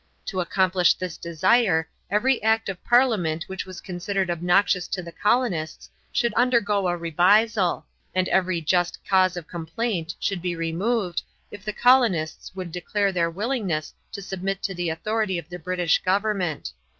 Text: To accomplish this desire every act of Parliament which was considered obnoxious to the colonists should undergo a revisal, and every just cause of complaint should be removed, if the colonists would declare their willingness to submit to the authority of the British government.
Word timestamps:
To 0.25 0.41
accomplish 0.41 0.95
this 0.95 1.15
desire 1.15 1.87
every 2.09 2.41
act 2.41 2.69
of 2.69 2.83
Parliament 2.83 3.43
which 3.43 3.67
was 3.67 3.79
considered 3.81 4.31
obnoxious 4.31 4.87
to 4.87 5.03
the 5.03 5.11
colonists 5.11 5.91
should 6.11 6.33
undergo 6.33 6.87
a 6.87 6.97
revisal, 6.97 7.85
and 8.15 8.27
every 8.29 8.61
just 8.61 8.97
cause 9.07 9.37
of 9.37 9.45
complaint 9.47 10.15
should 10.19 10.41
be 10.41 10.55
removed, 10.55 11.21
if 11.51 11.63
the 11.63 11.71
colonists 11.71 12.51
would 12.55 12.71
declare 12.71 13.11
their 13.11 13.29
willingness 13.29 13.93
to 14.13 14.23
submit 14.23 14.63
to 14.63 14.73
the 14.73 14.89
authority 14.89 15.37
of 15.37 15.49
the 15.49 15.59
British 15.59 15.99
government. 16.01 16.71